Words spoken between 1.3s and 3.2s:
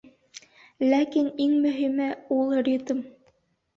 иң мөһиме— ул ритм.